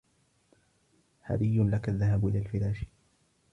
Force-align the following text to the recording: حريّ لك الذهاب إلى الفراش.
حريّ 1.21 1.57
لك 1.63 1.89
الذهاب 1.89 2.27
إلى 2.27 2.39
الفراش. 2.39 2.85